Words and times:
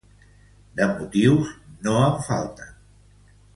De 0.79 0.87
motius, 0.93 1.53
no 1.89 1.95
en 2.09 2.19
falten. 2.31 2.75